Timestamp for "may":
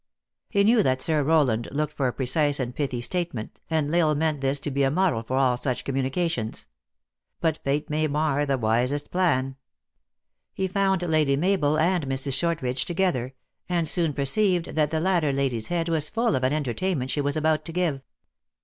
7.87-8.07